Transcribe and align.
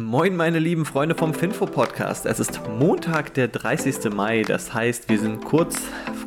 Moin, 0.00 0.34
meine 0.34 0.58
lieben 0.58 0.86
Freunde 0.86 1.14
vom 1.14 1.34
Finfo 1.34 1.66
Podcast. 1.66 2.24
Es 2.24 2.40
ist 2.40 2.58
Montag, 2.78 3.34
der 3.34 3.48
30. 3.48 4.10
Mai. 4.10 4.40
Das 4.42 4.72
heißt, 4.72 5.10
wir 5.10 5.18
sind 5.18 5.44
kurz, 5.44 5.76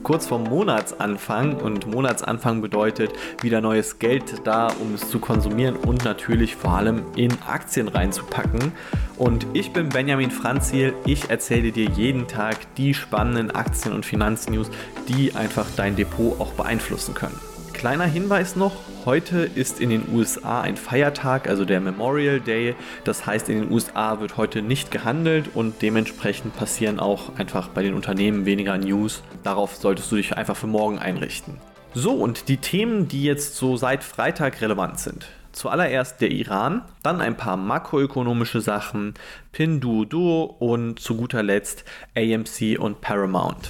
kurz 0.04 0.28
vorm 0.28 0.44
Monatsanfang 0.44 1.56
und 1.56 1.88
Monatsanfang 1.88 2.62
bedeutet 2.62 3.14
wieder 3.42 3.62
neues 3.62 3.98
Geld 3.98 4.42
da, 4.44 4.68
um 4.68 4.94
es 4.94 5.10
zu 5.10 5.18
konsumieren 5.18 5.76
und 5.76 6.06
natürlich 6.06 6.56
vor 6.56 6.74
allem 6.74 7.02
in 7.16 7.34
Aktien 7.48 7.88
reinzupacken. 7.88 8.74
Und 9.18 9.48
ich 9.54 9.74
bin 9.74 9.90
Benjamin 9.90 10.30
Franziel. 10.30 10.94
Ich 11.08 11.32
erzähle 11.32 11.72
dir 11.72 11.90
jeden 11.90 12.28
Tag 12.28 12.76
die 12.76 12.94
spannenden 12.94 13.50
Aktien- 13.50 13.96
und 13.96 14.06
Finanznews, 14.06 14.70
die 15.08 15.34
einfach 15.34 15.66
dein 15.76 15.96
Depot 15.96 16.40
auch 16.40 16.54
beeinflussen 16.54 17.16
können. 17.16 17.40
Kleiner 17.84 18.06
Hinweis 18.06 18.56
noch, 18.56 18.72
heute 19.04 19.40
ist 19.40 19.82
in 19.82 19.90
den 19.90 20.08
USA 20.14 20.62
ein 20.62 20.78
Feiertag, 20.78 21.50
also 21.50 21.66
der 21.66 21.82
Memorial 21.82 22.40
Day. 22.40 22.76
Das 23.04 23.26
heißt, 23.26 23.50
in 23.50 23.60
den 23.60 23.72
USA 23.74 24.22
wird 24.22 24.38
heute 24.38 24.62
nicht 24.62 24.90
gehandelt 24.90 25.50
und 25.54 25.82
dementsprechend 25.82 26.56
passieren 26.56 27.02
auch 27.02 27.38
einfach 27.38 27.68
bei 27.68 27.84
den 27.84 27.94
Unternehmen 27.94 28.46
weniger 28.46 28.78
News. 28.78 29.22
Darauf 29.44 29.76
solltest 29.76 30.10
du 30.14 30.16
dich 30.16 30.38
einfach 30.38 30.56
für 30.56 30.68
morgen 30.68 30.98
einrichten. 30.98 31.58
So, 31.94 32.14
und 32.14 32.48
die 32.48 32.56
Themen, 32.56 33.10
die 33.10 33.26
jetzt 33.26 33.58
so 33.58 33.76
seit 33.76 34.06
Freitag 34.06 34.62
relevant 34.62 35.02
sind. 35.02 35.28
Zuallererst 35.52 36.22
der 36.22 36.32
Iran, 36.32 36.84
dann 37.04 37.20
ein 37.20 37.36
paar 37.36 37.58
makroökonomische 37.58 38.62
Sachen, 38.62 39.14
Pinduoduo 39.52 40.56
und 40.58 41.02
zu 41.02 41.18
guter 41.18 41.44
Letzt 41.44 41.84
AMC 42.16 42.80
und 42.80 43.02
Paramount. 43.02 43.70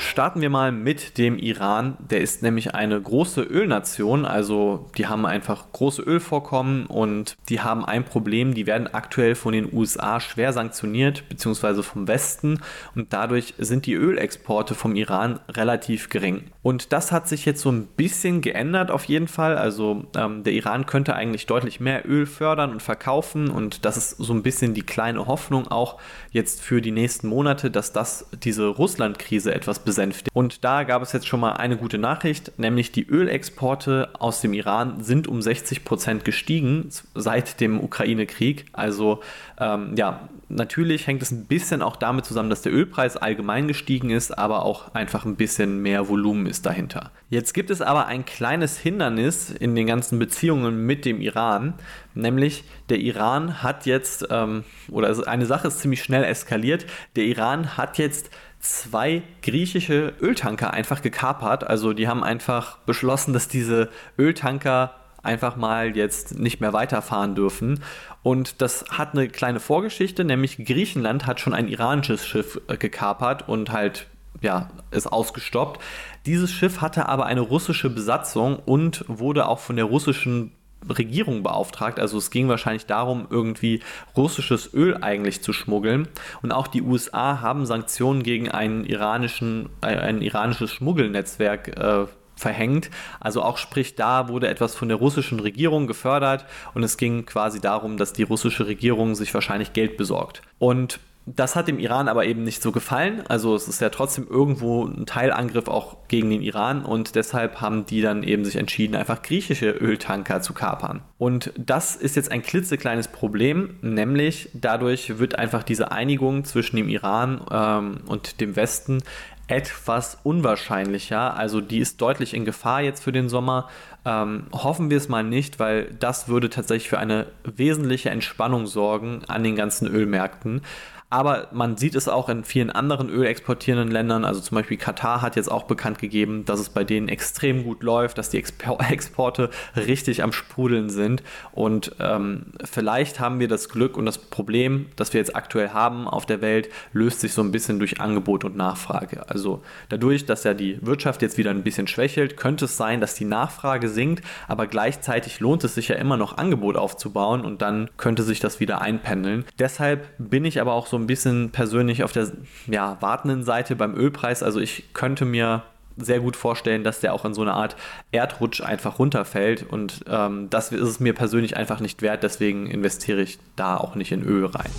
Starten 0.00 0.40
wir 0.40 0.48
mal 0.48 0.70
mit 0.70 1.18
dem 1.18 1.38
Iran. 1.38 1.96
Der 1.98 2.20
ist 2.20 2.40
nämlich 2.40 2.72
eine 2.72 3.00
große 3.00 3.42
Ölnation, 3.42 4.24
also 4.24 4.88
die 4.96 5.08
haben 5.08 5.26
einfach 5.26 5.72
große 5.72 6.02
Ölvorkommen 6.02 6.86
und 6.86 7.36
die 7.48 7.60
haben 7.60 7.84
ein 7.84 8.04
Problem, 8.04 8.54
die 8.54 8.66
werden 8.68 8.86
aktuell 8.86 9.34
von 9.34 9.52
den 9.52 9.72
USA 9.72 10.20
schwer 10.20 10.52
sanktioniert, 10.52 11.28
beziehungsweise 11.28 11.82
vom 11.82 12.06
Westen 12.06 12.60
und 12.94 13.12
dadurch 13.12 13.54
sind 13.58 13.86
die 13.86 13.94
Ölexporte 13.94 14.76
vom 14.76 14.94
Iran 14.94 15.40
relativ 15.50 16.10
gering. 16.10 16.44
Und 16.62 16.92
das 16.92 17.10
hat 17.10 17.26
sich 17.26 17.44
jetzt 17.44 17.62
so 17.62 17.72
ein 17.72 17.88
bisschen 17.88 18.40
geändert 18.40 18.92
auf 18.92 19.04
jeden 19.06 19.26
Fall. 19.26 19.58
Also 19.58 20.04
ähm, 20.16 20.44
der 20.44 20.52
Iran 20.52 20.86
könnte 20.86 21.16
eigentlich 21.16 21.46
deutlich 21.46 21.80
mehr 21.80 22.08
Öl 22.08 22.26
fördern 22.26 22.70
und 22.70 22.82
verkaufen 22.82 23.50
und 23.50 23.84
das 23.84 23.96
ist 23.96 24.10
so 24.10 24.32
ein 24.32 24.44
bisschen 24.44 24.74
die 24.74 24.82
kleine 24.82 25.26
Hoffnung 25.26 25.66
auch 25.66 25.98
jetzt 26.30 26.62
für 26.62 26.80
die 26.80 26.92
nächsten 26.92 27.26
Monate, 27.26 27.72
dass 27.72 27.92
das 27.92 28.26
diese 28.44 28.68
Russland-Krise 28.68 29.52
etwas 29.52 29.87
besänftigt. 29.88 30.28
Und 30.34 30.64
da 30.64 30.84
gab 30.84 31.00
es 31.00 31.12
jetzt 31.12 31.26
schon 31.26 31.40
mal 31.40 31.52
eine 31.52 31.78
gute 31.78 31.96
Nachricht, 31.96 32.58
nämlich 32.58 32.92
die 32.92 33.08
Ölexporte 33.08 34.10
aus 34.18 34.42
dem 34.42 34.52
Iran 34.52 35.02
sind 35.02 35.26
um 35.26 35.40
60 35.40 35.82
Prozent 35.82 36.26
gestiegen 36.26 36.90
seit 37.14 37.60
dem 37.60 37.80
Ukraine-Krieg. 37.80 38.66
Also 38.74 39.20
ähm, 39.58 39.94
ja, 39.96 40.28
natürlich 40.50 41.06
hängt 41.06 41.22
es 41.22 41.30
ein 41.30 41.46
bisschen 41.46 41.80
auch 41.80 41.96
damit 41.96 42.26
zusammen, 42.26 42.50
dass 42.50 42.60
der 42.60 42.72
Ölpreis 42.72 43.16
allgemein 43.16 43.66
gestiegen 43.66 44.10
ist, 44.10 44.36
aber 44.36 44.66
auch 44.66 44.94
einfach 44.94 45.24
ein 45.24 45.36
bisschen 45.36 45.80
mehr 45.80 46.08
Volumen 46.08 46.44
ist 46.44 46.66
dahinter. 46.66 47.10
Jetzt 47.30 47.54
gibt 47.54 47.70
es 47.70 47.80
aber 47.80 48.06
ein 48.06 48.26
kleines 48.26 48.76
Hindernis 48.78 49.50
in 49.50 49.74
den 49.74 49.86
ganzen 49.86 50.18
Beziehungen 50.18 50.84
mit 50.84 51.06
dem 51.06 51.22
Iran, 51.22 51.74
nämlich 52.14 52.64
der 52.90 52.98
Iran 52.98 53.62
hat 53.62 53.86
jetzt, 53.86 54.26
ähm, 54.30 54.64
oder 54.90 55.26
eine 55.26 55.46
Sache 55.46 55.68
ist 55.68 55.80
ziemlich 55.80 56.02
schnell 56.02 56.24
eskaliert, 56.24 56.84
der 57.16 57.24
Iran 57.24 57.76
hat 57.78 57.96
jetzt 57.96 58.30
zwei 58.60 59.22
griechische 59.42 60.14
Öltanker 60.20 60.72
einfach 60.72 61.02
gekapert. 61.02 61.64
Also 61.64 61.92
die 61.92 62.08
haben 62.08 62.24
einfach 62.24 62.78
beschlossen, 62.78 63.32
dass 63.32 63.48
diese 63.48 63.88
Öltanker 64.18 64.94
einfach 65.22 65.56
mal 65.56 65.96
jetzt 65.96 66.38
nicht 66.38 66.60
mehr 66.60 66.72
weiterfahren 66.72 67.34
dürfen. 67.34 67.82
Und 68.22 68.62
das 68.62 68.84
hat 68.90 69.12
eine 69.12 69.28
kleine 69.28 69.60
Vorgeschichte, 69.60 70.24
nämlich 70.24 70.64
Griechenland 70.64 71.26
hat 71.26 71.40
schon 71.40 71.54
ein 71.54 71.68
iranisches 71.68 72.26
Schiff 72.26 72.60
äh, 72.68 72.76
gekapert 72.76 73.48
und 73.48 73.70
halt 73.72 74.06
ja, 74.40 74.70
ist 74.90 75.06
ausgestoppt. 75.06 75.82
Dieses 76.26 76.52
Schiff 76.52 76.80
hatte 76.80 77.08
aber 77.08 77.26
eine 77.26 77.40
russische 77.40 77.90
Besatzung 77.90 78.56
und 78.56 79.04
wurde 79.08 79.48
auch 79.48 79.58
von 79.58 79.76
der 79.76 79.86
russischen 79.86 80.52
Regierung 80.88 81.42
beauftragt. 81.42 81.98
Also 81.98 82.18
es 82.18 82.30
ging 82.30 82.48
wahrscheinlich 82.48 82.86
darum, 82.86 83.26
irgendwie 83.30 83.80
russisches 84.16 84.72
Öl 84.74 84.96
eigentlich 84.96 85.42
zu 85.42 85.52
schmuggeln. 85.52 86.08
Und 86.42 86.52
auch 86.52 86.66
die 86.66 86.82
USA 86.82 87.40
haben 87.40 87.66
Sanktionen 87.66 88.22
gegen 88.22 88.50
einen 88.50 88.84
iranischen, 88.84 89.70
äh, 89.80 89.96
ein 89.96 90.22
iranisches 90.22 90.72
Schmuggelnetzwerk 90.72 91.76
äh, 91.76 92.06
verhängt. 92.36 92.90
Also 93.20 93.42
auch 93.42 93.58
sprich, 93.58 93.96
da 93.96 94.28
wurde 94.28 94.48
etwas 94.48 94.74
von 94.74 94.88
der 94.88 94.98
russischen 94.98 95.40
Regierung 95.40 95.86
gefördert 95.86 96.46
und 96.74 96.82
es 96.82 96.96
ging 96.96 97.26
quasi 97.26 97.60
darum, 97.60 97.96
dass 97.96 98.12
die 98.12 98.22
russische 98.22 98.66
Regierung 98.66 99.14
sich 99.14 99.34
wahrscheinlich 99.34 99.72
Geld 99.72 99.96
besorgt. 99.96 100.42
Und 100.58 101.00
das 101.36 101.56
hat 101.56 101.68
dem 101.68 101.78
Iran 101.78 102.08
aber 102.08 102.26
eben 102.26 102.44
nicht 102.44 102.62
so 102.62 102.72
gefallen. 102.72 103.22
Also 103.28 103.54
es 103.54 103.68
ist 103.68 103.80
ja 103.80 103.90
trotzdem 103.90 104.26
irgendwo 104.28 104.84
ein 104.84 105.06
Teilangriff 105.06 105.68
auch 105.68 105.96
gegen 106.08 106.30
den 106.30 106.42
Iran 106.42 106.84
und 106.84 107.14
deshalb 107.14 107.60
haben 107.60 107.86
die 107.86 108.00
dann 108.00 108.22
eben 108.22 108.44
sich 108.44 108.56
entschieden, 108.56 108.94
einfach 108.96 109.22
griechische 109.22 109.70
Öltanker 109.70 110.40
zu 110.40 110.54
kapern. 110.54 111.02
Und 111.18 111.52
das 111.56 111.96
ist 111.96 112.16
jetzt 112.16 112.30
ein 112.30 112.42
klitzekleines 112.42 113.08
Problem, 113.08 113.76
nämlich 113.82 114.50
dadurch 114.54 115.18
wird 115.18 115.38
einfach 115.38 115.62
diese 115.62 115.92
Einigung 115.92 116.44
zwischen 116.44 116.76
dem 116.76 116.88
Iran 116.88 117.40
ähm, 117.50 118.00
und 118.06 118.40
dem 118.40 118.56
Westen 118.56 119.02
etwas 119.48 120.18
unwahrscheinlicher. 120.22 121.36
Also 121.36 121.60
die 121.60 121.78
ist 121.78 122.00
deutlich 122.00 122.34
in 122.34 122.44
Gefahr 122.44 122.82
jetzt 122.82 123.02
für 123.02 123.12
den 123.12 123.28
Sommer. 123.28 123.68
Ähm, 124.04 124.46
hoffen 124.52 124.90
wir 124.90 124.98
es 124.98 125.08
mal 125.08 125.24
nicht, 125.24 125.58
weil 125.58 125.86
das 125.98 126.28
würde 126.28 126.50
tatsächlich 126.50 126.88
für 126.88 126.98
eine 126.98 127.26
wesentliche 127.44 128.10
Entspannung 128.10 128.66
sorgen 128.66 129.22
an 129.26 129.42
den 129.42 129.56
ganzen 129.56 129.88
Ölmärkten. 129.88 130.60
Aber 131.10 131.48
man 131.52 131.78
sieht 131.78 131.94
es 131.94 132.06
auch 132.06 132.28
in 132.28 132.44
vielen 132.44 132.70
anderen 132.70 133.08
ölexportierenden 133.08 133.90
Ländern. 133.90 134.26
Also 134.26 134.40
zum 134.40 134.56
Beispiel 134.56 134.76
Katar 134.76 135.22
hat 135.22 135.36
jetzt 135.36 135.50
auch 135.50 135.62
bekannt 135.62 135.98
gegeben, 135.98 136.44
dass 136.44 136.60
es 136.60 136.68
bei 136.68 136.84
denen 136.84 137.08
extrem 137.08 137.64
gut 137.64 137.82
läuft, 137.82 138.18
dass 138.18 138.28
die 138.28 138.38
Exporte 138.90 139.48
richtig 139.74 140.22
am 140.22 140.32
Sprudeln 140.32 140.90
sind. 140.90 141.22
Und 141.52 141.92
ähm, 141.98 142.52
vielleicht 142.62 143.20
haben 143.20 143.40
wir 143.40 143.48
das 143.48 143.70
Glück 143.70 143.96
und 143.96 144.04
das 144.04 144.18
Problem, 144.18 144.86
das 144.96 145.14
wir 145.14 145.20
jetzt 145.20 145.34
aktuell 145.34 145.70
haben 145.70 146.06
auf 146.06 146.26
der 146.26 146.42
Welt, 146.42 146.68
löst 146.92 147.20
sich 147.20 147.32
so 147.32 147.40
ein 147.42 147.52
bisschen 147.52 147.78
durch 147.78 148.00
Angebot 148.00 148.44
und 148.44 148.56
Nachfrage. 148.56 149.28
Also 149.30 149.62
dadurch, 149.88 150.26
dass 150.26 150.44
ja 150.44 150.52
die 150.52 150.84
Wirtschaft 150.84 151.22
jetzt 151.22 151.38
wieder 151.38 151.50
ein 151.50 151.62
bisschen 151.62 151.86
schwächelt, 151.86 152.36
könnte 152.36 152.66
es 152.66 152.76
sein, 152.76 153.00
dass 153.00 153.14
die 153.14 153.24
Nachfrage 153.24 153.88
sinkt, 153.88 154.22
aber 154.46 154.66
gleichzeitig 154.66 155.40
lohnt 155.40 155.64
es 155.64 155.74
sich 155.74 155.88
ja 155.88 155.96
immer 155.96 156.18
noch 156.18 156.36
Angebot 156.36 156.76
aufzubauen 156.76 157.46
und 157.46 157.62
dann 157.62 157.88
könnte 157.96 158.22
sich 158.22 158.40
das 158.40 158.60
wieder 158.60 158.82
einpendeln. 158.82 159.46
Deshalb 159.58 160.06
bin 160.18 160.44
ich 160.44 160.60
aber 160.60 160.74
auch 160.74 160.86
so 160.86 160.97
ein 160.98 161.06
bisschen 161.06 161.50
persönlich 161.50 162.04
auf 162.04 162.12
der 162.12 162.28
ja, 162.66 162.96
wartenden 163.00 163.44
Seite 163.44 163.76
beim 163.76 163.94
Ölpreis. 163.94 164.42
Also 164.42 164.60
ich 164.60 164.92
könnte 164.92 165.24
mir 165.24 165.62
sehr 165.96 166.20
gut 166.20 166.36
vorstellen, 166.36 166.84
dass 166.84 167.00
der 167.00 167.12
auch 167.12 167.24
in 167.24 167.34
so 167.34 167.42
eine 167.42 167.54
Art 167.54 167.76
Erdrutsch 168.12 168.60
einfach 168.60 168.98
runterfällt. 168.98 169.64
Und 169.68 170.04
ähm, 170.08 170.48
das 170.50 170.72
ist 170.72 170.80
es 170.80 171.00
mir 171.00 171.14
persönlich 171.14 171.56
einfach 171.56 171.80
nicht 171.80 172.02
wert. 172.02 172.22
Deswegen 172.22 172.66
investiere 172.66 173.22
ich 173.22 173.38
da 173.56 173.76
auch 173.76 173.94
nicht 173.94 174.12
in 174.12 174.22
Öl 174.22 174.46
rein. 174.46 174.70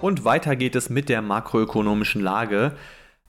Und 0.00 0.24
weiter 0.24 0.56
geht 0.56 0.76
es 0.76 0.90
mit 0.90 1.08
der 1.08 1.22
makroökonomischen 1.22 2.22
Lage. 2.22 2.72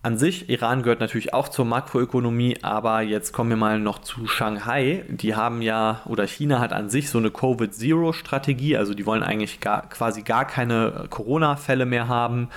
An 0.03 0.17
sich, 0.17 0.49
Iran 0.49 0.83
gehört 0.83 0.99
natürlich 0.99 1.33
auch 1.33 1.49
zur 1.49 1.65
Makroökonomie, 1.65 2.59
aber 2.61 3.01
jetzt 3.01 3.33
kommen 3.33 3.49
wir 3.49 3.57
mal 3.57 3.79
noch 3.79 3.99
zu 3.99 4.27
Shanghai. 4.27 5.03
Die 5.09 5.35
haben 5.35 5.61
ja, 5.61 6.01
oder 6.05 6.25
China 6.27 6.59
hat 6.59 6.71
an 6.71 6.89
sich 6.89 7.09
so 7.09 7.17
eine 7.17 7.31
Covid-Zero-Strategie, 7.31 8.77
also 8.77 8.93
die 8.93 9.05
wollen 9.05 9.23
eigentlich 9.23 9.59
gar, 9.59 9.89
quasi 9.89 10.21
gar 10.21 10.45
keine 10.45 11.05
Corona-Fälle 11.09 11.85
mehr 11.85 12.07
haben. 12.07 12.49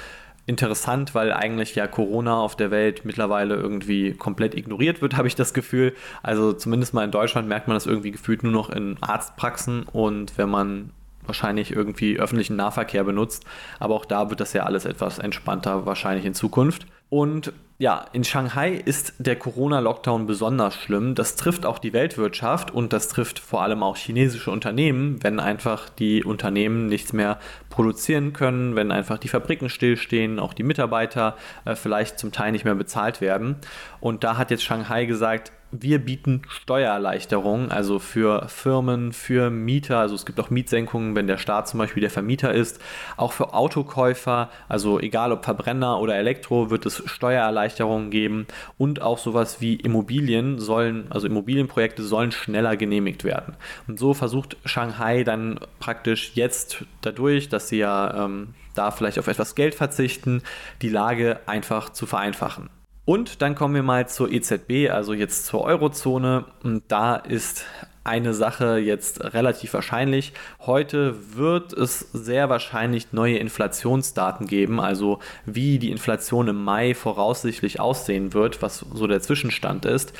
Interessant, 0.46 1.14
weil 1.14 1.32
eigentlich 1.32 1.74
ja 1.74 1.86
Corona 1.86 2.38
auf 2.38 2.56
der 2.56 2.70
Welt 2.70 3.04
mittlerweile 3.04 3.54
irgendwie 3.54 4.12
komplett 4.12 4.54
ignoriert 4.54 5.00
wird, 5.00 5.16
habe 5.16 5.26
ich 5.26 5.34
das 5.34 5.54
Gefühl. 5.54 5.94
Also 6.22 6.52
zumindest 6.52 6.92
mal 6.92 7.04
in 7.04 7.10
Deutschland 7.10 7.48
merkt 7.48 7.68
man 7.68 7.74
das 7.74 7.86
irgendwie 7.86 8.10
gefühlt 8.10 8.42
nur 8.42 8.52
noch 8.52 8.68
in 8.68 8.96
Arztpraxen 9.00 9.84
und 9.84 10.36
wenn 10.38 10.50
man 10.50 10.90
wahrscheinlich 11.24 11.72
irgendwie 11.72 12.18
öffentlichen 12.18 12.56
Nahverkehr 12.56 13.04
benutzt. 13.04 13.44
Aber 13.78 13.94
auch 13.94 14.04
da 14.04 14.30
wird 14.30 14.40
das 14.40 14.52
ja 14.52 14.64
alles 14.64 14.84
etwas 14.84 15.18
entspannter 15.18 15.86
wahrscheinlich 15.86 16.26
in 16.26 16.34
Zukunft. 16.34 16.86
Und 17.10 17.52
ja, 17.78 18.04
in 18.12 18.24
Shanghai 18.24 18.72
ist 18.72 19.14
der 19.18 19.36
Corona-Lockdown 19.36 20.26
besonders 20.26 20.74
schlimm. 20.74 21.14
Das 21.14 21.34
trifft 21.36 21.64
auch 21.64 21.78
die 21.78 21.94
Weltwirtschaft 21.94 22.70
und 22.70 22.92
das 22.92 23.08
trifft 23.08 23.38
vor 23.38 23.62
allem 23.62 23.82
auch 23.82 23.96
chinesische 23.96 24.50
Unternehmen, 24.50 25.18
wenn 25.22 25.40
einfach 25.40 25.88
die 25.88 26.22
Unternehmen 26.22 26.88
nichts 26.88 27.14
mehr 27.14 27.38
produzieren 27.70 28.34
können, 28.34 28.76
wenn 28.76 28.92
einfach 28.92 29.16
die 29.16 29.28
Fabriken 29.28 29.70
stillstehen, 29.70 30.38
auch 30.38 30.52
die 30.52 30.62
Mitarbeiter 30.62 31.36
äh, 31.64 31.74
vielleicht 31.74 32.18
zum 32.18 32.32
Teil 32.32 32.52
nicht 32.52 32.66
mehr 32.66 32.74
bezahlt 32.74 33.22
werden. 33.22 33.56
Und 33.98 34.24
da 34.24 34.36
hat 34.36 34.50
jetzt 34.50 34.62
Shanghai 34.62 35.06
gesagt, 35.06 35.50
wir 35.72 35.98
bieten 35.98 36.42
Steuererleichterungen, 36.48 37.70
also 37.70 37.98
für 37.98 38.48
Firmen, 38.48 39.12
für 39.12 39.50
Mieter, 39.50 39.98
also 39.98 40.14
es 40.14 40.26
gibt 40.26 40.40
auch 40.40 40.50
Mietsenkungen, 40.50 41.14
wenn 41.14 41.26
der 41.26 41.38
Staat 41.38 41.68
zum 41.68 41.78
Beispiel 41.78 42.00
der 42.00 42.10
Vermieter 42.10 42.52
ist, 42.52 42.80
auch 43.16 43.32
für 43.32 43.54
Autokäufer, 43.54 44.50
also 44.68 44.98
egal 44.98 45.32
ob 45.32 45.44
Verbrenner 45.44 46.00
oder 46.00 46.16
Elektro, 46.16 46.70
wird 46.70 46.86
es 46.86 47.02
Steuererleichterungen 47.06 48.10
geben 48.10 48.46
und 48.78 49.00
auch 49.02 49.18
sowas 49.18 49.60
wie 49.60 49.76
Immobilien 49.76 50.58
sollen, 50.58 51.06
also 51.10 51.26
Immobilienprojekte 51.26 52.02
sollen 52.02 52.32
schneller 52.32 52.76
genehmigt 52.76 53.24
werden. 53.24 53.56
Und 53.86 53.98
so 53.98 54.14
versucht 54.14 54.56
Shanghai 54.64 55.24
dann 55.24 55.60
praktisch 55.78 56.32
jetzt 56.34 56.84
dadurch, 57.00 57.48
dass 57.48 57.68
sie 57.68 57.78
ja 57.78 58.24
ähm, 58.24 58.54
da 58.74 58.90
vielleicht 58.90 59.18
auf 59.18 59.28
etwas 59.28 59.54
Geld 59.54 59.74
verzichten, 59.74 60.42
die 60.82 60.88
Lage 60.88 61.40
einfach 61.46 61.90
zu 61.90 62.06
vereinfachen. 62.06 62.70
Und 63.10 63.42
dann 63.42 63.56
kommen 63.56 63.74
wir 63.74 63.82
mal 63.82 64.08
zur 64.08 64.30
EZB, 64.30 64.88
also 64.88 65.14
jetzt 65.14 65.44
zur 65.46 65.62
Eurozone. 65.62 66.44
Und 66.62 66.84
da 66.86 67.16
ist 67.16 67.64
eine 68.04 68.34
Sache 68.34 68.78
jetzt 68.78 69.34
relativ 69.34 69.74
wahrscheinlich. 69.74 70.32
Heute 70.60 71.16
wird 71.34 71.72
es 71.72 71.98
sehr 72.12 72.48
wahrscheinlich 72.48 73.12
neue 73.12 73.38
Inflationsdaten 73.38 74.46
geben, 74.46 74.78
also 74.78 75.18
wie 75.44 75.80
die 75.80 75.90
Inflation 75.90 76.46
im 76.46 76.62
Mai 76.62 76.94
voraussichtlich 76.94 77.80
aussehen 77.80 78.32
wird, 78.32 78.62
was 78.62 78.86
so 78.94 79.08
der 79.08 79.20
Zwischenstand 79.20 79.86
ist. 79.86 80.12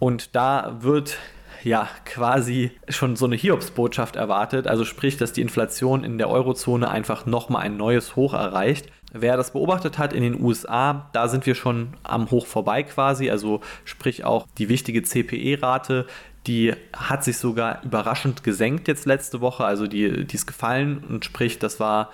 Und 0.00 0.34
da 0.34 0.78
wird 0.80 1.18
ja 1.62 1.88
quasi 2.04 2.72
schon 2.88 3.14
so 3.14 3.26
eine 3.26 3.36
Hiobsbotschaft 3.36 4.16
erwartet, 4.16 4.66
also 4.66 4.84
sprich, 4.84 5.16
dass 5.18 5.32
die 5.32 5.42
Inflation 5.42 6.02
in 6.02 6.18
der 6.18 6.30
Eurozone 6.30 6.90
einfach 6.90 7.26
nochmal 7.26 7.62
ein 7.62 7.76
neues 7.76 8.16
Hoch 8.16 8.34
erreicht. 8.34 8.88
Wer 9.16 9.36
das 9.36 9.52
beobachtet 9.52 9.96
hat 9.96 10.12
in 10.12 10.24
den 10.24 10.42
USA, 10.42 11.08
da 11.12 11.28
sind 11.28 11.46
wir 11.46 11.54
schon 11.54 11.94
am 12.02 12.32
Hoch 12.32 12.46
vorbei 12.46 12.82
quasi, 12.82 13.30
also 13.30 13.60
sprich 13.84 14.24
auch 14.24 14.48
die 14.58 14.68
wichtige 14.68 15.04
CPE-Rate, 15.04 16.06
die 16.48 16.74
hat 16.92 17.22
sich 17.22 17.38
sogar 17.38 17.84
überraschend 17.84 18.42
gesenkt 18.42 18.88
jetzt 18.88 19.06
letzte 19.06 19.40
Woche, 19.40 19.64
also 19.64 19.86
die, 19.86 20.26
die 20.26 20.34
ist 20.34 20.46
gefallen. 20.46 20.98
Und 21.08 21.24
sprich, 21.24 21.60
das 21.60 21.78
war 21.78 22.10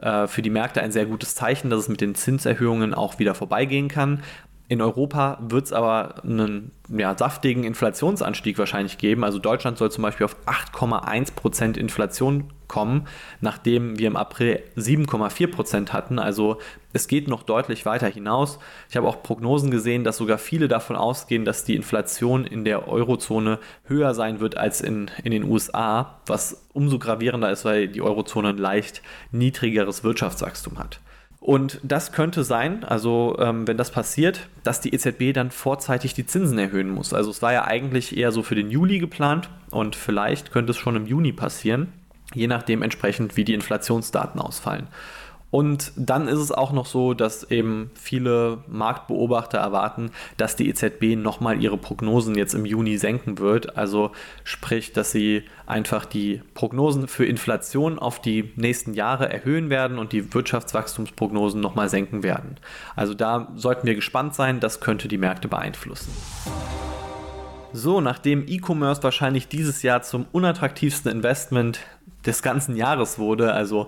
äh, 0.00 0.28
für 0.28 0.42
die 0.42 0.50
Märkte 0.50 0.80
ein 0.80 0.92
sehr 0.92 1.06
gutes 1.06 1.34
Zeichen, 1.34 1.70
dass 1.70 1.80
es 1.80 1.88
mit 1.88 2.00
den 2.00 2.14
Zinserhöhungen 2.14 2.94
auch 2.94 3.18
wieder 3.18 3.34
vorbeigehen 3.34 3.88
kann. 3.88 4.22
In 4.66 4.80
Europa 4.80 5.38
wird 5.42 5.66
es 5.66 5.72
aber 5.74 6.22
einen 6.24 6.72
ja, 6.88 7.16
saftigen 7.16 7.64
Inflationsanstieg 7.64 8.56
wahrscheinlich 8.56 8.96
geben. 8.96 9.22
Also 9.22 9.38
Deutschland 9.38 9.76
soll 9.76 9.90
zum 9.90 10.02
Beispiel 10.02 10.24
auf 10.24 10.36
8,1% 10.46 11.76
Inflation 11.76 12.50
kommen, 12.66 13.06
nachdem 13.42 13.98
wir 13.98 14.06
im 14.06 14.16
April 14.16 14.62
7,4% 14.76 15.90
hatten. 15.90 16.18
Also 16.18 16.58
es 16.94 17.08
geht 17.08 17.28
noch 17.28 17.42
deutlich 17.42 17.84
weiter 17.84 18.08
hinaus. 18.08 18.58
Ich 18.88 18.96
habe 18.96 19.06
auch 19.06 19.22
Prognosen 19.22 19.70
gesehen, 19.70 20.02
dass 20.02 20.16
sogar 20.16 20.38
viele 20.38 20.66
davon 20.66 20.96
ausgehen, 20.96 21.44
dass 21.44 21.64
die 21.64 21.76
Inflation 21.76 22.46
in 22.46 22.64
der 22.64 22.88
Eurozone 22.88 23.58
höher 23.84 24.14
sein 24.14 24.40
wird 24.40 24.56
als 24.56 24.80
in, 24.80 25.10
in 25.22 25.32
den 25.32 25.44
USA, 25.44 26.20
was 26.24 26.66
umso 26.72 26.98
gravierender 26.98 27.50
ist, 27.50 27.66
weil 27.66 27.88
die 27.88 28.00
Eurozone 28.00 28.48
ein 28.48 28.58
leicht 28.58 29.02
niedrigeres 29.30 30.04
Wirtschaftswachstum 30.04 30.78
hat. 30.78 31.00
Und 31.44 31.78
das 31.82 32.12
könnte 32.12 32.42
sein, 32.42 32.84
also 32.84 33.36
ähm, 33.38 33.68
wenn 33.68 33.76
das 33.76 33.90
passiert, 33.90 34.48
dass 34.62 34.80
die 34.80 34.94
EZB 34.94 35.34
dann 35.34 35.50
vorzeitig 35.50 36.14
die 36.14 36.24
Zinsen 36.24 36.58
erhöhen 36.58 36.88
muss. 36.88 37.12
Also 37.12 37.30
es 37.30 37.42
war 37.42 37.52
ja 37.52 37.66
eigentlich 37.66 38.16
eher 38.16 38.32
so 38.32 38.42
für 38.42 38.54
den 38.54 38.70
Juli 38.70 38.98
geplant 38.98 39.50
und 39.70 39.94
vielleicht 39.94 40.52
könnte 40.52 40.70
es 40.70 40.78
schon 40.78 40.96
im 40.96 41.04
Juni 41.04 41.32
passieren, 41.32 41.92
je 42.32 42.46
nachdem 42.46 42.80
entsprechend, 42.80 43.36
wie 43.36 43.44
die 43.44 43.52
Inflationsdaten 43.52 44.40
ausfallen. 44.40 44.86
Und 45.54 45.92
dann 45.94 46.26
ist 46.26 46.40
es 46.40 46.50
auch 46.50 46.72
noch 46.72 46.84
so, 46.84 47.14
dass 47.14 47.48
eben 47.48 47.92
viele 47.94 48.64
Marktbeobachter 48.66 49.56
erwarten, 49.56 50.10
dass 50.36 50.56
die 50.56 50.68
EZB 50.68 51.14
nochmal 51.14 51.62
ihre 51.62 51.78
Prognosen 51.78 52.34
jetzt 52.34 52.54
im 52.54 52.66
Juni 52.66 52.98
senken 52.98 53.38
wird. 53.38 53.78
Also 53.78 54.10
sprich, 54.42 54.92
dass 54.92 55.12
sie 55.12 55.44
einfach 55.64 56.06
die 56.06 56.42
Prognosen 56.54 57.06
für 57.06 57.24
Inflation 57.24 58.00
auf 58.00 58.20
die 58.20 58.52
nächsten 58.56 58.94
Jahre 58.94 59.32
erhöhen 59.32 59.70
werden 59.70 60.00
und 60.00 60.10
die 60.10 60.34
Wirtschaftswachstumsprognosen 60.34 61.60
nochmal 61.60 61.88
senken 61.88 62.24
werden. 62.24 62.56
Also 62.96 63.14
da 63.14 63.52
sollten 63.54 63.86
wir 63.86 63.94
gespannt 63.94 64.34
sein, 64.34 64.58
das 64.58 64.80
könnte 64.80 65.06
die 65.06 65.18
Märkte 65.18 65.46
beeinflussen. 65.46 66.10
So, 67.72 68.00
nachdem 68.00 68.44
E-Commerce 68.48 69.04
wahrscheinlich 69.04 69.46
dieses 69.46 69.84
Jahr 69.84 70.02
zum 70.02 70.26
unattraktivsten 70.32 71.12
Investment 71.12 71.78
des 72.26 72.42
ganzen 72.42 72.74
Jahres 72.74 73.20
wurde, 73.20 73.52
also 73.52 73.86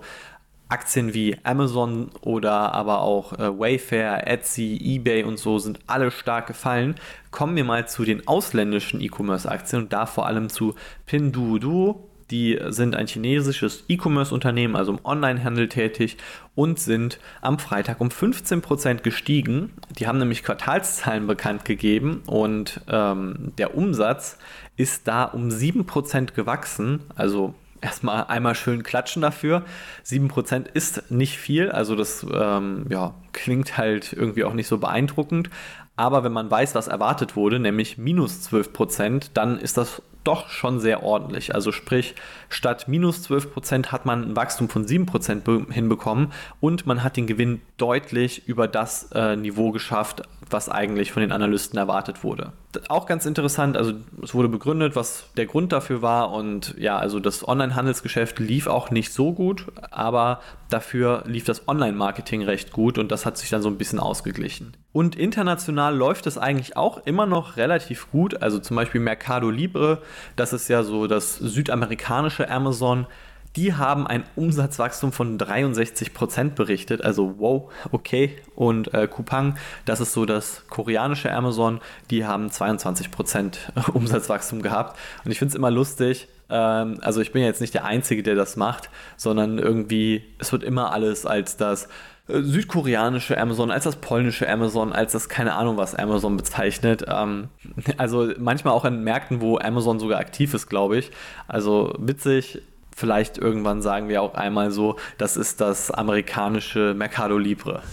Aktien 0.69 1.13
wie 1.13 1.37
Amazon 1.43 2.09
oder 2.21 2.73
aber 2.73 3.01
auch 3.01 3.33
äh, 3.33 3.59
Wayfair, 3.59 4.27
Etsy, 4.27 4.79
eBay 4.81 5.23
und 5.23 5.39
so 5.39 5.59
sind 5.59 5.79
alle 5.87 6.11
stark 6.11 6.47
gefallen. 6.47 6.95
Kommen 7.31 7.55
wir 7.55 7.63
mal 7.63 7.87
zu 7.87 8.03
den 8.03 8.27
ausländischen 8.27 9.01
E-Commerce-Aktien 9.01 9.83
und 9.83 9.93
da 9.93 10.05
vor 10.05 10.25
allem 10.25 10.49
zu 10.49 10.75
Pinduoduo. 11.05 12.07
Die 12.29 12.59
sind 12.67 12.93
ein 12.93 13.07
chinesisches 13.07 13.85
E-Commerce-Unternehmen, 13.87 14.75
also 14.75 14.91
im 14.91 14.99
Onlinehandel 15.05 15.69
tätig 15.69 16.17
und 16.55 16.77
sind 16.77 17.19
am 17.39 17.57
Freitag 17.57 18.01
um 18.01 18.09
15% 18.09 19.01
gestiegen. 19.01 19.71
Die 19.97 20.07
haben 20.07 20.17
nämlich 20.17 20.43
Quartalszahlen 20.43 21.25
bekannt 21.25 21.63
gegeben 21.63 22.23
und 22.25 22.81
ähm, 22.89 23.53
der 23.57 23.77
Umsatz 23.77 24.37
ist 24.75 25.07
da 25.07 25.23
um 25.23 25.47
7% 25.47 26.33
gewachsen. 26.33 26.99
Also 27.15 27.55
erstmal 27.81 28.25
einmal 28.25 28.55
schön 28.55 28.83
klatschen 28.83 29.21
dafür. 29.21 29.63
7% 30.05 30.65
ist 30.73 31.09
nicht 31.11 31.37
viel, 31.37 31.71
also 31.71 31.95
das 31.95 32.25
ähm, 32.31 32.85
ja, 32.89 33.13
klingt 33.33 33.77
halt 33.77 34.13
irgendwie 34.13 34.43
auch 34.43 34.53
nicht 34.53 34.67
so 34.67 34.77
beeindruckend. 34.77 35.49
Aber 35.95 36.23
wenn 36.23 36.31
man 36.31 36.49
weiß, 36.49 36.75
was 36.75 36.87
erwartet 36.87 37.35
wurde, 37.35 37.59
nämlich 37.59 37.97
minus 37.97 38.47
12%, 38.49 39.29
dann 39.33 39.59
ist 39.59 39.77
das 39.77 40.01
doch 40.27 40.49
schon 40.49 40.79
sehr 40.79 41.03
ordentlich. 41.03 41.55
Also 41.55 41.71
sprich, 41.71 42.13
statt 42.49 42.87
minus 42.87 43.27
12% 43.29 43.87
hat 43.87 44.05
man 44.05 44.31
ein 44.31 44.35
Wachstum 44.35 44.67
von 44.67 44.85
7% 44.85 45.71
hinbekommen 45.71 46.33
und 46.59 46.85
man 46.85 47.03
hat 47.03 47.15
den 47.15 47.27
Gewinn 47.27 47.61
deutlich 47.77 48.47
über 48.47 48.67
das 48.67 49.11
äh, 49.13 49.35
Niveau 49.37 49.71
geschafft, 49.71 50.23
was 50.49 50.69
eigentlich 50.69 51.11
von 51.11 51.21
den 51.21 51.31
Analysten 51.31 51.79
erwartet 51.79 52.23
wurde. 52.23 52.51
Auch 52.89 53.05
ganz 53.05 53.25
interessant, 53.25 53.77
also 53.77 53.93
es 54.21 54.33
wurde 54.33 54.49
begründet, 54.49 54.95
was 54.95 55.25
der 55.37 55.45
Grund 55.45 55.71
dafür 55.71 56.01
war 56.01 56.31
und 56.31 56.75
ja, 56.77 56.97
also 56.97 57.19
das 57.19 57.47
Online-Handelsgeschäft 57.47 58.39
lief 58.39 58.67
auch 58.67 58.91
nicht 58.91 59.13
so 59.13 59.33
gut, 59.33 59.65
aber 59.89 60.41
dafür 60.69 61.23
lief 61.25 61.45
das 61.45 61.67
Online-Marketing 61.67 62.43
recht 62.43 62.71
gut 62.71 62.97
und 62.97 63.11
das 63.11 63.25
hat 63.25 63.37
sich 63.37 63.49
dann 63.49 63.61
so 63.61 63.69
ein 63.69 63.77
bisschen 63.77 63.99
ausgeglichen. 63.99 64.75
Und 64.91 65.15
international 65.15 65.95
läuft 65.95 66.27
es 66.27 66.37
eigentlich 66.37 66.75
auch 66.75 67.05
immer 67.05 67.25
noch 67.25 67.57
relativ 67.57 68.11
gut, 68.11 68.41
also 68.41 68.59
zum 68.59 68.75
Beispiel 68.75 69.01
Mercado 69.01 69.49
Libre, 69.49 70.01
das 70.35 70.53
ist 70.53 70.67
ja 70.67 70.83
so 70.83 71.07
das 71.07 71.37
südamerikanische 71.37 72.49
Amazon, 72.49 73.07
die 73.57 73.73
haben 73.73 74.05
ein 74.05 74.23
Umsatzwachstum 74.35 75.11
von 75.11 75.37
63% 75.39 76.51
berichtet. 76.51 77.03
Also 77.03 77.39
wow, 77.39 77.71
okay. 77.91 78.37
Und 78.55 78.93
äh, 78.93 79.07
Coupang, 79.07 79.57
das 79.85 79.99
ist 79.99 80.13
so 80.13 80.25
das 80.25 80.63
koreanische 80.69 81.33
Amazon, 81.33 81.81
die 82.11 82.23
haben 82.23 82.47
22% 82.47 83.57
Umsatzwachstum 83.93 84.61
gehabt. 84.61 84.97
Und 85.25 85.31
ich 85.31 85.39
finde 85.39 85.49
es 85.49 85.55
immer 85.55 85.71
lustig. 85.71 86.27
Ähm, 86.51 86.99
also 87.01 87.19
ich 87.19 87.31
bin 87.31 87.43
jetzt 87.43 87.59
nicht 87.59 87.73
der 87.73 87.83
Einzige, 87.85 88.21
der 88.21 88.35
das 88.35 88.57
macht, 88.57 88.91
sondern 89.17 89.57
irgendwie, 89.57 90.23
es 90.37 90.51
wird 90.51 90.63
immer 90.63 90.93
alles 90.93 91.25
als 91.25 91.57
das 91.57 91.89
äh, 92.27 92.41
südkoreanische 92.41 93.39
Amazon, 93.39 93.71
als 93.71 93.85
das 93.85 93.95
polnische 93.95 94.47
Amazon, 94.47 94.93
als 94.93 95.13
das 95.13 95.29
keine 95.29 95.55
Ahnung 95.55 95.77
was 95.77 95.95
Amazon 95.95 96.37
bezeichnet. 96.37 97.05
Ähm, 97.07 97.49
also 97.97 98.29
manchmal 98.37 98.75
auch 98.75 98.85
in 98.85 99.03
Märkten, 99.03 99.41
wo 99.41 99.57
Amazon 99.57 99.99
sogar 99.99 100.19
aktiv 100.19 100.53
ist, 100.53 100.67
glaube 100.67 100.99
ich. 100.99 101.09
Also 101.47 101.95
witzig, 101.97 102.61
vielleicht 102.97 103.37
irgendwann 103.37 103.83
sagen 103.83 104.09
wir 104.09 104.23
auch 104.23 104.33
einmal 104.33 104.71
so, 104.71 104.97
das 105.19 105.37
ist 105.37 105.61
das 105.61 105.91
amerikanische 105.91 106.95
Mercado 106.95 107.37
Libre. 107.37 107.83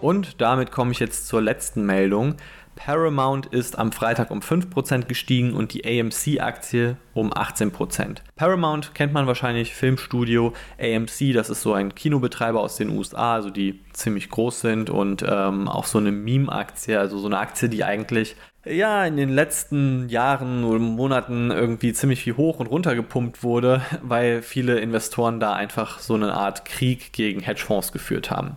Und 0.00 0.40
damit 0.40 0.72
komme 0.72 0.90
ich 0.90 0.98
jetzt 0.98 1.28
zur 1.28 1.40
letzten 1.40 1.86
Meldung. 1.86 2.34
Paramount 2.76 3.46
ist 3.46 3.78
am 3.78 3.90
Freitag 3.90 4.30
um 4.30 4.40
5% 4.40 5.06
gestiegen 5.06 5.54
und 5.54 5.74
die 5.74 5.84
AMC-Aktie 5.84 6.96
um 7.14 7.32
18%. 7.32 8.18
Paramount 8.36 8.94
kennt 8.94 9.12
man 9.12 9.26
wahrscheinlich, 9.26 9.74
Filmstudio. 9.74 10.52
AMC, 10.78 11.32
das 11.34 11.50
ist 11.50 11.62
so 11.62 11.72
ein 11.72 11.94
Kinobetreiber 11.94 12.60
aus 12.60 12.76
den 12.76 12.90
USA, 12.90 13.34
also 13.34 13.50
die 13.50 13.80
ziemlich 13.92 14.28
groß 14.28 14.60
sind 14.60 14.90
und 14.90 15.24
ähm, 15.26 15.66
auch 15.66 15.86
so 15.86 15.98
eine 15.98 16.12
Meme-Aktie, 16.12 17.00
also 17.00 17.18
so 17.18 17.26
eine 17.26 17.38
Aktie, 17.38 17.68
die 17.68 17.82
eigentlich 17.82 18.36
ja 18.64 19.04
in 19.04 19.16
den 19.16 19.30
letzten 19.30 20.08
Jahren 20.08 20.64
oder 20.64 20.78
Monaten 20.78 21.50
irgendwie 21.50 21.92
ziemlich 21.92 22.22
viel 22.22 22.36
hoch 22.36 22.58
und 22.58 22.66
runter 22.66 22.94
gepumpt 22.94 23.42
wurde, 23.42 23.80
weil 24.02 24.42
viele 24.42 24.78
Investoren 24.80 25.40
da 25.40 25.54
einfach 25.54 25.98
so 25.98 26.14
eine 26.14 26.34
Art 26.34 26.64
Krieg 26.64 27.12
gegen 27.12 27.40
Hedgefonds 27.40 27.92
geführt 27.92 28.30
haben. 28.30 28.56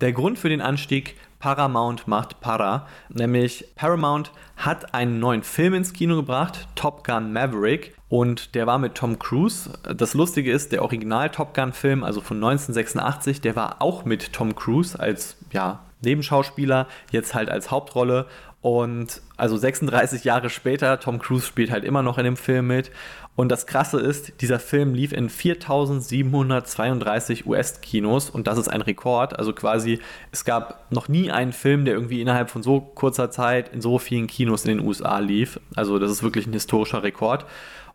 Der 0.00 0.12
Grund 0.12 0.38
für 0.38 0.48
den 0.48 0.60
Anstieg 0.60 1.16
Paramount 1.38 2.08
macht 2.08 2.40
Para. 2.40 2.86
Nämlich 3.08 3.66
Paramount 3.76 4.32
hat 4.56 4.94
einen 4.94 5.20
neuen 5.20 5.42
Film 5.42 5.74
ins 5.74 5.92
Kino 5.92 6.16
gebracht, 6.16 6.68
Top 6.74 7.06
Gun 7.06 7.32
Maverick. 7.32 7.94
Und 8.08 8.54
der 8.54 8.66
war 8.66 8.78
mit 8.78 8.94
Tom 8.94 9.18
Cruise. 9.18 9.70
Das 9.82 10.14
Lustige 10.14 10.50
ist, 10.50 10.72
der 10.72 10.82
Original 10.82 11.30
Top 11.30 11.54
Gun 11.54 11.72
Film, 11.72 12.02
also 12.02 12.20
von 12.20 12.38
1986, 12.38 13.40
der 13.40 13.54
war 13.54 13.82
auch 13.82 14.04
mit 14.04 14.32
Tom 14.32 14.54
Cruise 14.54 14.98
als 14.98 15.36
ja, 15.52 15.80
Nebenschauspieler, 16.00 16.86
jetzt 17.10 17.34
halt 17.34 17.50
als 17.50 17.70
Hauptrolle. 17.70 18.26
Und 18.60 19.22
also 19.36 19.56
36 19.56 20.24
Jahre 20.24 20.50
später, 20.50 20.98
Tom 20.98 21.18
Cruise 21.18 21.46
spielt 21.46 21.70
halt 21.70 21.84
immer 21.84 22.02
noch 22.02 22.18
in 22.18 22.24
dem 22.24 22.36
Film 22.36 22.66
mit. 22.66 22.90
Und 23.38 23.48
das 23.50 23.66
Krasse 23.68 24.00
ist, 24.00 24.40
dieser 24.40 24.58
Film 24.58 24.94
lief 24.94 25.12
in 25.12 25.28
4732 25.28 27.46
US-Kinos 27.46 28.30
und 28.30 28.48
das 28.48 28.58
ist 28.58 28.66
ein 28.66 28.82
Rekord. 28.82 29.38
Also 29.38 29.52
quasi, 29.52 30.00
es 30.32 30.44
gab 30.44 30.90
noch 30.90 31.06
nie 31.06 31.30
einen 31.30 31.52
Film, 31.52 31.84
der 31.84 31.94
irgendwie 31.94 32.20
innerhalb 32.20 32.50
von 32.50 32.64
so 32.64 32.80
kurzer 32.80 33.30
Zeit 33.30 33.72
in 33.72 33.80
so 33.80 34.00
vielen 34.00 34.26
Kinos 34.26 34.64
in 34.64 34.78
den 34.78 34.84
USA 34.84 35.20
lief. 35.20 35.60
Also 35.76 36.00
das 36.00 36.10
ist 36.10 36.24
wirklich 36.24 36.48
ein 36.48 36.52
historischer 36.52 37.04
Rekord. 37.04 37.46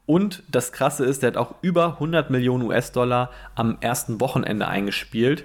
Und 0.06 0.44
das 0.50 0.72
Krasse 0.72 1.04
ist, 1.04 1.24
der 1.24 1.32
hat 1.32 1.38
auch 1.38 1.56
über 1.62 1.96
100 1.96 2.30
Millionen 2.30 2.64
US-Dollar 2.64 3.30
am 3.54 3.76
ersten 3.82 4.22
Wochenende 4.22 4.70
eingespielt. 4.70 5.44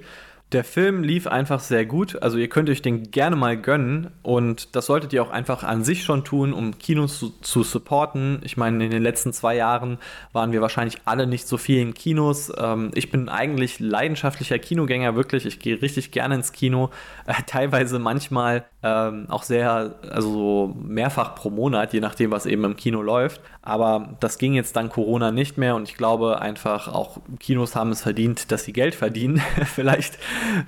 Der 0.53 0.65
Film 0.65 1.03
lief 1.03 1.27
einfach 1.27 1.61
sehr 1.61 1.85
gut, 1.85 2.23
also 2.23 2.39
ihr 2.39 2.49
könnt 2.49 2.71
euch 2.71 2.81
den 2.81 3.11
gerne 3.11 3.37
mal 3.37 3.61
gönnen 3.61 4.11
und 4.23 4.75
das 4.75 4.87
solltet 4.87 5.13
ihr 5.13 5.23
auch 5.23 5.29
einfach 5.29 5.63
an 5.63 5.85
sich 5.85 6.05
schon 6.05 6.25
tun, 6.25 6.55
um 6.55 6.79
Kinos 6.79 7.19
zu, 7.19 7.35
zu 7.43 7.63
supporten. 7.63 8.41
Ich 8.45 8.57
meine, 8.57 8.83
in 8.83 8.91
den 8.91 9.03
letzten 9.03 9.35
zwei 9.35 9.57
Jahren 9.57 9.99
waren 10.33 10.53
wir 10.53 10.63
wahrscheinlich 10.63 11.03
alle 11.05 11.27
nicht 11.27 11.47
so 11.47 11.59
viel 11.59 11.83
in 11.83 11.93
Kinos. 11.93 12.51
Ähm, 12.57 12.93
ich 12.95 13.11
bin 13.11 13.29
eigentlich 13.29 13.79
leidenschaftlicher 13.79 14.59
Kinogänger, 14.59 15.15
wirklich. 15.17 15.45
Ich 15.45 15.59
gehe 15.59 15.83
richtig 15.83 16.13
gerne 16.13 16.37
ins 16.37 16.53
Kino, 16.53 16.89
äh, 17.27 17.35
teilweise 17.47 17.99
manchmal 17.99 18.65
ähm, 18.83 19.27
auch 19.29 19.43
sehr, 19.43 19.97
also 20.11 20.75
mehrfach 20.81 21.35
pro 21.35 21.51
Monat, 21.51 21.93
je 21.93 22.01
nachdem, 22.01 22.31
was 22.31 22.47
eben 22.47 22.65
im 22.65 22.77
Kino 22.77 23.03
läuft. 23.03 23.43
Aber 23.61 24.17
das 24.21 24.39
ging 24.39 24.55
jetzt 24.55 24.77
dann 24.77 24.89
Corona 24.89 25.31
nicht 25.31 25.59
mehr 25.59 25.75
und 25.75 25.89
ich 25.89 25.97
glaube 25.97 26.41
einfach 26.41 26.89
auch 26.89 27.19
Kinos 27.39 27.77
haben 27.77 27.91
es 27.91 28.03
verdient, 28.03 28.51
dass 28.51 28.65
sie 28.65 28.73
Geld 28.73 28.95
verdienen. 28.95 29.43
vielleicht, 29.75 30.19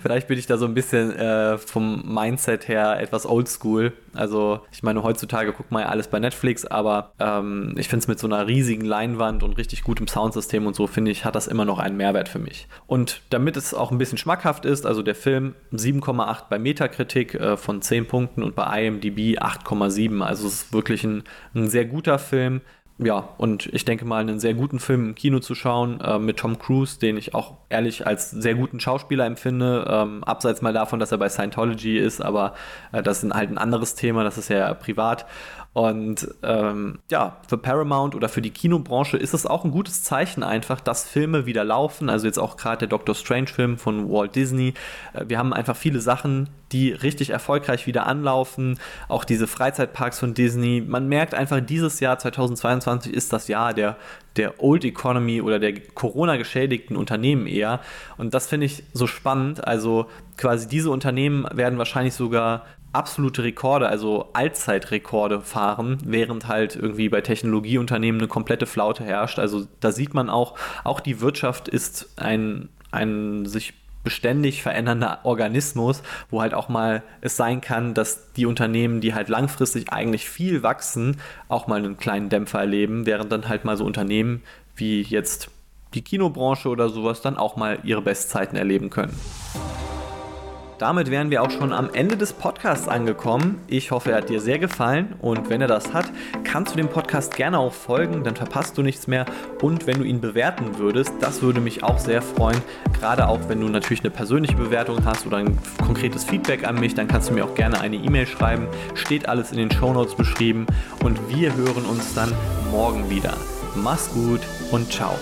vielleicht 0.03 0.29
bin 0.29 0.39
ich 0.39 0.47
da 0.47 0.57
so 0.57 0.67
ein 0.67 0.75
bisschen 0.75 1.15
äh, 1.17 1.59
vom 1.59 2.03
Mindset 2.13 2.69
her 2.69 3.01
etwas 3.01 3.27
oldschool. 3.27 3.93
Also 4.15 4.61
ich 4.73 4.83
meine, 4.83 5.03
heutzutage 5.03 5.53
guckt 5.53 5.71
man 5.71 5.83
ja 5.83 5.89
alles 5.89 6.09
bei 6.09 6.19
Netflix, 6.19 6.65
aber 6.65 7.13
ähm, 7.19 7.75
ich 7.77 7.89
finde 7.89 8.05
es 8.05 8.09
mit 8.09 8.19
so 8.19 8.27
einer 8.27 8.47
riesigen 8.47 8.85
Leinwand 8.85 9.43
und 9.43 9.57
richtig 9.57 9.83
gutem 9.83 10.09
Soundsystem 10.09 10.67
und 10.67 10.75
so, 10.75 10.87
finde 10.87 11.11
ich, 11.11 11.25
hat 11.25 11.35
das 11.35 11.47
immer 11.47 11.65
noch 11.65 11.79
einen 11.79 11.97
Mehrwert 11.97 12.29
für 12.29 12.39
mich. 12.39 12.67
Und 12.87 13.23
damit 13.31 13.57
es 13.57 13.75
auch 13.75 13.91
ein 13.91 13.99
bisschen 13.99 14.19
schmackhaft 14.19 14.65
ist, 14.65 14.87
also 14.87 15.03
der 15.03 15.15
Film 15.15 15.55
7,8 15.73 16.45
bei 16.49 16.59
Metakritik 16.59 17.35
äh, 17.35 17.57
von 17.57 17.83
10 17.83 18.07
Punkten 18.07 18.43
und 18.43 18.55
bei 18.55 18.87
IMDb 18.87 19.39
8,7. 19.39 20.23
Also 20.23 20.47
es 20.47 20.55
ist 20.55 20.73
wirklich 20.73 21.05
ein, 21.05 21.25
ein 21.55 21.69
sehr 21.69 21.85
guter 21.85 22.19
Film 22.19 22.61
ja, 23.03 23.31
und 23.39 23.67
ich 23.73 23.87
denke 23.87 24.05
mal, 24.05 24.19
einen 24.19 24.41
sehr 24.41 24.53
guten 24.53 24.79
Film 24.79 25.09
im 25.09 25.15
Kino 25.15 25.39
zu 25.39 25.55
schauen 25.55 26.01
äh, 26.01 26.19
mit 26.19 26.37
Tom 26.37 26.59
Cruise, 26.59 26.99
den 26.99 27.17
ich 27.17 27.35
auch 27.35 27.55
ehrlich 27.71 28.07
als 28.07 28.31
sehr 28.31 28.55
guten 28.55 28.79
Schauspieler 28.79 29.25
empfinde. 29.25 29.87
Ähm, 29.89 30.23
abseits 30.23 30.61
mal 30.61 30.75
davon, 30.75 31.01
dass 31.01 31.11
er 31.11 31.17
bei 31.17 31.31
Scientology 31.31 31.97
ist, 31.97 32.21
aber 32.21 32.55
äh, 32.93 33.03
das 33.03 33.25
ist 33.25 33.33
halt 33.33 33.51
ein 33.51 33.59
anderes 33.59 33.95
Thema, 33.95 34.23
das 34.23 34.37
ist 34.37 34.51
ja 34.51 34.75
privat. 34.75 35.25
Und 35.73 36.27
ähm, 36.43 36.99
ja, 37.13 37.37
für 37.47 37.57
Paramount 37.57 38.17
oder 38.17 38.29
für 38.29 38.43
die 38.43 38.51
Kinobranche 38.51 39.17
ist 39.17 39.35
es 39.35 39.47
auch 39.47 39.65
ein 39.65 39.71
gutes 39.71 40.03
Zeichen 40.03 40.43
einfach, 40.43 40.81
dass 40.81 41.09
Filme 41.09 41.47
wieder 41.47 41.63
laufen. 41.63 42.11
Also 42.11 42.27
jetzt 42.27 42.39
auch 42.39 42.57
gerade 42.57 42.79
der 42.79 42.89
Doctor 42.89 43.15
Strange-Film 43.15 43.79
von 43.79 44.11
Walt 44.11 44.35
Disney. 44.35 44.75
Äh, 45.13 45.27
wir 45.29 45.39
haben 45.39 45.53
einfach 45.53 45.77
viele 45.77 46.01
Sachen, 46.01 46.49
die 46.73 46.91
richtig 46.91 47.31
erfolgreich 47.31 47.87
wieder 47.87 48.07
anlaufen. 48.07 48.81
Auch 49.07 49.25
diese 49.25 49.47
Freizeitparks 49.47 50.19
von 50.19 50.35
Disney. 50.35 50.83
Man 50.85 51.09
merkt 51.09 51.35
einfach, 51.35 51.61
dieses 51.61 52.01
Jahr 52.01 52.19
2022 52.19 53.15
ist 53.15 53.33
das 53.33 53.47
Jahr 53.47 53.73
der, 53.73 53.97
der 54.35 54.61
Old 54.61 54.85
Economy 54.85 55.41
oder 55.41 55.61
der 55.61 55.79
Corona-geschädigten 55.79 56.97
Unternehmen 56.97 57.47
eher. 57.47 57.79
Und 58.17 58.35
das 58.35 58.49
finde 58.49 58.67
ich 58.67 58.83
so 58.93 59.07
spannend. 59.07 59.65
Also 59.65 60.07
quasi 60.37 60.67
diese 60.67 60.91
Unternehmen 60.91 61.47
werden 61.53 61.79
wahrscheinlich 61.79 62.15
sogar 62.15 62.65
absolute 62.93 63.43
Rekorde, 63.45 63.89
also 63.89 64.29
Allzeitrekorde 64.33 65.41
fahren, 65.41 65.99
während 66.05 66.49
halt 66.49 66.77
irgendwie 66.77 67.09
bei 67.09 67.21
Technologieunternehmen 67.21 68.21
eine 68.21 68.29
komplette 68.29 68.67
Flaute 68.67 69.05
herrscht. 69.05 69.39
Also 69.39 69.67
da 69.81 69.93
sieht 69.93 70.15
man 70.15 70.29
auch, 70.29 70.57
auch 70.85 71.01
die 71.01 71.21
Wirtschaft 71.21 71.69
ist 71.69 72.13
ein, 72.17 72.69
ein 72.91 73.47
sich 73.47 73.75
beständig 74.03 74.63
verändernder 74.63 75.21
Organismus, 75.25 76.03
wo 76.31 76.41
halt 76.41 76.55
auch 76.55 76.69
mal 76.69 77.03
es 77.21 77.37
sein 77.37 77.61
kann, 77.61 77.95
dass 77.95 78.33
die 78.33 78.47
Unternehmen, 78.47 79.01
die 79.01 79.15
halt 79.15 79.29
langfristig 79.29 79.93
eigentlich 79.93 80.29
viel 80.29 80.63
wachsen, 80.63 81.19
auch 81.49 81.67
mal 81.67 81.79
einen 81.79 81.99
kleinen 81.99 82.31
Dämpfer 82.31 82.61
erleben, 82.61 83.05
während 83.07 83.31
dann 83.31 83.49
halt 83.49 83.65
mal 83.65 83.77
so 83.77 83.85
Unternehmen 83.85 84.43
wie 84.75 85.03
jetzt 85.03 85.51
die 85.93 86.03
Kinobranche 86.03 86.69
oder 86.69 86.89
sowas 86.89 87.21
dann 87.21 87.37
auch 87.37 87.57
mal 87.57 87.81
ihre 87.83 88.01
Bestzeiten 88.01 88.57
erleben 88.57 88.91
können. 88.91 89.15
Damit 90.81 91.11
wären 91.11 91.31
wir 91.31 91.43
auch 91.43 91.51
schon 91.51 91.75
am 91.75 91.91
Ende 91.93 92.17
des 92.17 92.33
Podcasts 92.33 92.89
angekommen. 92.89 93.61
Ich 93.67 93.91
hoffe, 93.91 94.13
er 94.13 94.17
hat 94.17 94.31
dir 94.31 94.41
sehr 94.41 94.59
gefallen 94.59 95.13
und 95.21 95.51
wenn 95.51 95.61
er 95.61 95.69
das 95.69 95.93
hat, 95.93 96.11
kannst 96.43 96.73
du 96.73 96.79
dem 96.79 96.89
Podcast 96.89 97.37
gerne 97.37 97.59
auch 97.59 97.75
folgen, 97.75 98.25
dann 98.25 98.35
verpasst 98.35 98.79
du 98.79 98.83
nichts 98.83 99.07
mehr 99.07 99.27
und 99.61 99.87
wenn 99.87 99.99
du 99.99 100.05
ihn 100.05 100.23
bewerten 100.23 100.79
würdest, 100.79 101.13
das 101.21 101.43
würde 101.43 101.61
mich 101.61 101.85
auch 101.85 101.99
sehr 101.99 102.23
freuen. 102.23 102.63
Gerade 102.99 103.29
auch 103.29 103.41
wenn 103.49 103.61
du 103.61 103.69
natürlich 103.69 104.01
eine 104.01 104.11
persönliche 104.11 104.57
Bewertung 104.57 105.05
hast 105.05 105.27
oder 105.27 105.37
ein 105.37 105.59
konkretes 105.85 106.25
Feedback 106.25 106.67
an 106.67 106.81
mich, 106.81 106.95
dann 106.95 107.09
kannst 107.09 107.29
du 107.29 107.35
mir 107.35 107.45
auch 107.45 107.55
gerne 107.55 107.79
eine 107.79 107.97
E-Mail 107.97 108.27
schreiben. 108.27 108.67
Steht 108.95 109.29
alles 109.29 109.53
in 109.53 109.59
den 109.59 109.71
Show 109.71 109.93
Notes 109.93 110.15
beschrieben 110.15 110.65
und 111.05 111.19
wir 111.29 111.55
hören 111.57 111.85
uns 111.85 112.15
dann 112.15 112.33
morgen 112.71 113.11
wieder. 113.11 113.35
Mach's 113.77 114.11
gut 114.15 114.41
und 114.71 114.91
ciao. 114.91 115.15